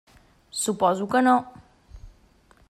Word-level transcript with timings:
Suposo 0.61 1.05
que 1.11 1.21
no. 1.27 1.37